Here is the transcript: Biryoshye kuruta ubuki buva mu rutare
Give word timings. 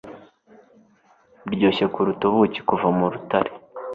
Biryoshye 1.47 1.85
kuruta 1.93 2.23
ubuki 2.29 2.59
buva 2.67 2.87
mu 2.97 3.05
rutare 3.13 3.51